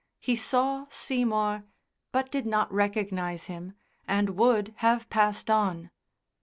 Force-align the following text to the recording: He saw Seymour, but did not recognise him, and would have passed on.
He 0.19 0.35
saw 0.35 0.87
Seymour, 0.89 1.63
but 2.11 2.31
did 2.31 2.47
not 2.47 2.73
recognise 2.73 3.45
him, 3.45 3.75
and 4.07 4.31
would 4.31 4.73
have 4.77 5.07
passed 5.11 5.47
on. 5.47 5.91